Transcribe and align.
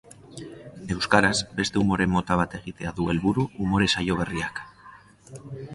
Euskaraz 0.95 1.33
beste 1.59 1.79
umore 1.83 2.07
mota 2.15 2.39
bat 2.41 2.57
egitea 2.61 2.95
du 3.01 3.07
helburu 3.13 3.47
umore 3.69 3.93
saio 3.99 4.21
berriak. 4.25 4.65